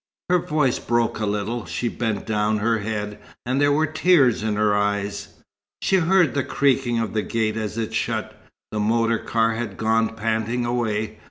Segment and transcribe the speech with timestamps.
[0.31, 1.65] Her voice broke a little.
[1.67, 5.27] She bent down her head, and there were tears in her eyes.
[5.83, 8.35] She heard the creaking of the gate as it shut.
[8.71, 11.19] The motor car had gone panting away.